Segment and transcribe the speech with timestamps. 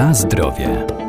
[0.00, 0.99] Na zdrowie.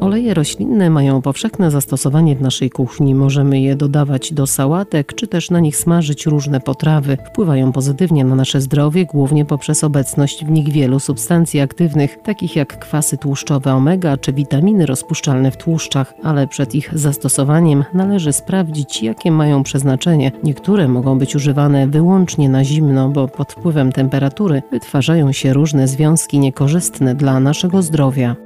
[0.00, 3.14] Oleje roślinne mają powszechne zastosowanie w naszej kuchni.
[3.14, 7.18] Możemy je dodawać do sałatek, czy też na nich smażyć różne potrawy.
[7.26, 12.78] Wpływają pozytywnie na nasze zdrowie, głównie poprzez obecność w nich wielu substancji aktywnych, takich jak
[12.78, 19.30] kwasy tłuszczowe omega czy witaminy rozpuszczalne w tłuszczach, ale przed ich zastosowaniem należy sprawdzić, jakie
[19.32, 20.32] mają przeznaczenie.
[20.44, 26.38] Niektóre mogą być używane wyłącznie na zimno, bo pod wpływem temperatury wytwarzają się różne związki
[26.38, 28.36] niekorzystne dla naszego zdrowia.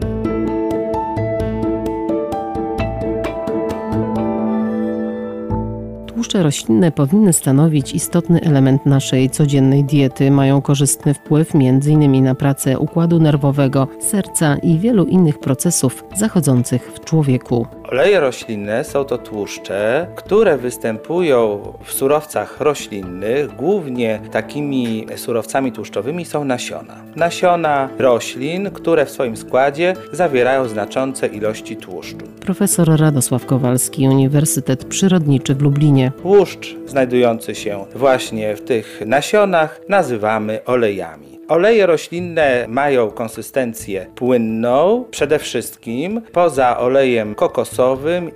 [6.33, 10.31] Tłuszcze roślinne powinny stanowić istotny element naszej codziennej diety.
[10.31, 12.25] Mają korzystny wpływ m.in.
[12.25, 17.67] na pracę układu nerwowego, serca i wielu innych procesów zachodzących w człowieku.
[17.93, 23.57] Oleje roślinne są to tłuszcze, które występują w surowcach roślinnych.
[23.57, 26.97] Głównie takimi surowcami tłuszczowymi są nasiona.
[27.17, 32.27] Nasiona roślin, które w swoim składzie zawierają znaczące ilości tłuszczu.
[32.41, 36.13] Profesor Radosław Kowalski, Uniwersytet Przyrodniczy w Lublinie.
[36.23, 41.33] Tłuszcz znajdujący się właśnie w tych nasionach nazywamy olejami.
[41.49, 47.82] Oleje roślinne mają konsystencję płynną, przede wszystkim poza olejem kokosowym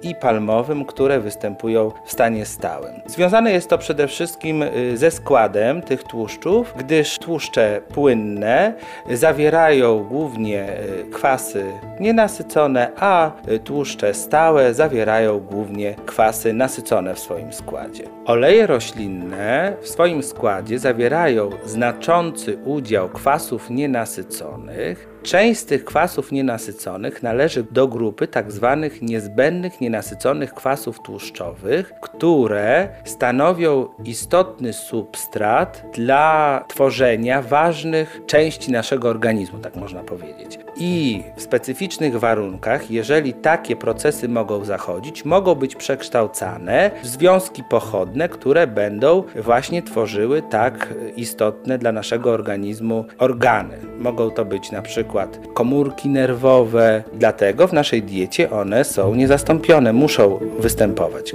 [0.02, 3.00] i palmowym, które występują w stanie stałym.
[3.06, 8.74] Związane jest to przede wszystkim y, ze składem tych tłuszczów, gdyż tłuszcze płynne
[9.10, 11.64] zawierają głównie y, kwasy
[12.00, 18.04] nienasycone, a y, tłuszcze stałe zawierają głównie kwasy nasycone w swoim składzie.
[18.26, 27.22] Oleje roślinne w swoim składzie zawierają znaczący udział kwasów nienasyconych Część z tych kwasów nienasyconych
[27.22, 28.78] należy do grupy tzw.
[28.82, 39.58] Tak niezbędnych nienasyconych kwasów tłuszczowych, które stanowią istotny substrat dla tworzenia ważnych części naszego organizmu,
[39.58, 40.58] tak można powiedzieć.
[40.76, 48.28] I w specyficznych warunkach, jeżeli takie procesy mogą zachodzić, mogą być przekształcane w związki pochodne,
[48.28, 53.78] które będą właśnie tworzyły tak istotne dla naszego organizmu organy.
[53.98, 57.02] Mogą to być na przykład przykład komórki nerwowe.
[57.14, 61.34] Dlatego w naszej diecie one są niezastąpione, muszą występować.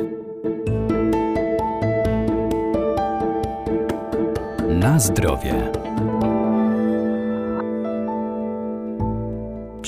[4.70, 5.72] Na zdrowie.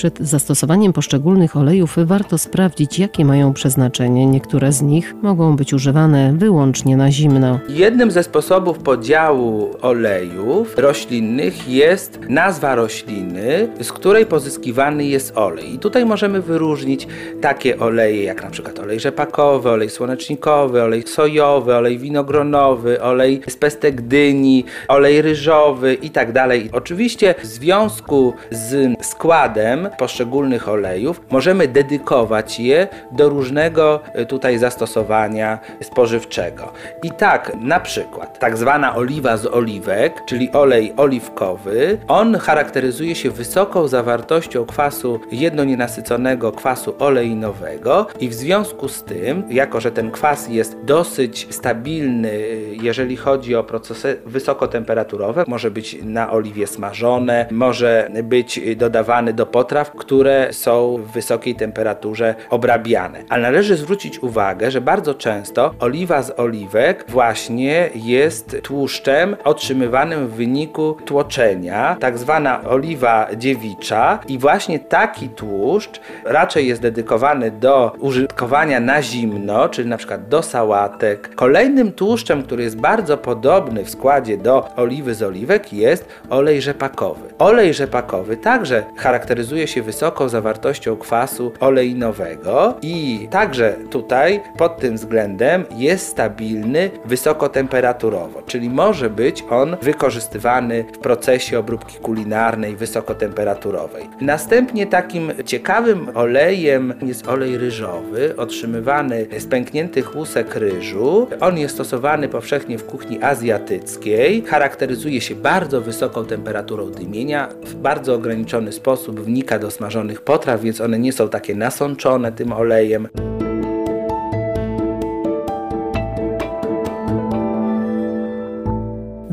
[0.04, 4.26] Przed zastosowaniem poszczególnych olejów warto sprawdzić, jakie mają przeznaczenie.
[4.26, 7.58] Niektóre z nich mogą być używane wyłącznie na zimno.
[7.68, 15.74] Jednym ze sposobów podziału olejów roślinnych jest nazwa rośliny, z której pozyskiwany jest olej.
[15.74, 17.08] I tutaj możemy wyróżnić
[17.40, 23.56] takie oleje jak na przykład olej rzepakowy, olej słonecznikowy, olej sojowy, olej winogronowy, olej z
[23.56, 26.28] pestek dyni, olej ryżowy i tak.
[26.72, 35.58] Oczywiście w związku z składem poszczególnych olejów, możemy dedykować je do różnego e, tutaj zastosowania
[35.82, 36.72] spożywczego.
[37.02, 43.30] I tak, na przykład, tak zwana oliwa z oliwek, czyli olej oliwkowy, on charakteryzuje się
[43.30, 50.48] wysoką zawartością kwasu jednonienasyconego kwasu oleinowego i w związku z tym, jako że ten kwas
[50.48, 52.40] jest dosyć stabilny,
[52.82, 59.83] jeżeli chodzi o procesy wysokotemperaturowe, może być na oliwie smażone, może być dodawany do potraw,
[59.90, 63.24] które są w wysokiej temperaturze obrabiane.
[63.28, 70.30] Ale należy zwrócić uwagę, że bardzo często oliwa z oliwek właśnie jest tłuszczem otrzymywanym w
[70.30, 78.80] wyniku tłoczenia, tak zwana oliwa dziewicza i właśnie taki tłuszcz raczej jest dedykowany do użytkowania
[78.80, 81.34] na zimno, czyli na przykład do sałatek.
[81.34, 87.28] Kolejnym tłuszczem, który jest bardzo podobny w składzie do oliwy z oliwek jest olej rzepakowy.
[87.38, 94.96] Olej rzepakowy także charakteryzuje się się wysoką zawartością kwasu oleinowego i także tutaj pod tym
[94.96, 104.08] względem jest stabilny wysokotemperaturowo, czyli może być on wykorzystywany w procesie obróbki kulinarnej wysokotemperaturowej.
[104.20, 111.26] Następnie takim ciekawym olejem jest olej ryżowy, otrzymywany z pękniętych łusek ryżu.
[111.40, 114.42] On jest stosowany powszechnie w kuchni azjatyckiej.
[114.42, 120.80] Charakteryzuje się bardzo wysoką temperaturą dymienia, w bardzo ograniczony sposób wnika do smażonych potraw, więc
[120.80, 123.08] one nie są takie nasączone tym olejem.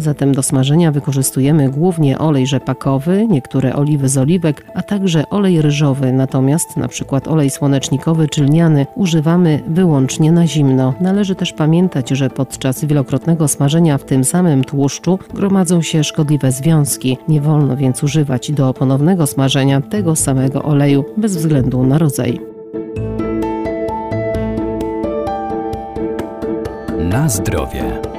[0.01, 6.11] Zatem do smażenia wykorzystujemy głównie olej rzepakowy, niektóre oliwy z oliwek, a także olej ryżowy,
[6.13, 10.93] natomiast na przykład olej słonecznikowy czy lniany używamy wyłącznie na zimno.
[11.01, 17.17] Należy też pamiętać, że podczas wielokrotnego smażenia w tym samym tłuszczu gromadzą się szkodliwe związki.
[17.27, 22.39] Nie wolno więc używać do ponownego smażenia tego samego oleju bez względu na rodzaj.
[26.99, 28.10] Na zdrowie.